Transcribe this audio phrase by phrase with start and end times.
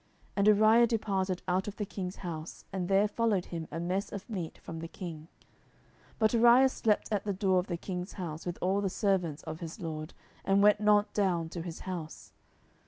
[0.35, 4.27] And Uriah departed out of the king's house, and there followed him a mess of
[4.27, 5.27] meat from the king.
[6.15, 9.43] 10:011:009 But Uriah slept at the door of the king's house with all the servants
[9.43, 12.33] of his lord, and went not down to his house.